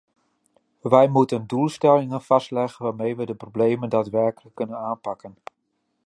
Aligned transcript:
Wij 0.81 1.07
moeten 1.07 1.47
doelstellingen 1.47 2.21
vastleggen 2.21 2.85
waarmee 2.85 3.15
we 3.15 3.25
de 3.25 3.35
problemen 3.35 3.89
daadwerkelijk 3.89 4.55
kunnen 4.55 4.77
aanpakken. 4.77 5.35